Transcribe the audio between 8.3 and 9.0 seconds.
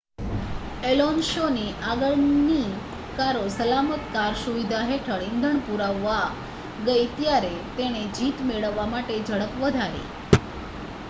મેળવવા